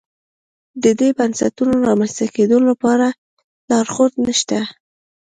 [0.83, 3.07] د دې بنسټونو رامنځته کېدو لپاره
[3.69, 4.59] لارښود نه شته.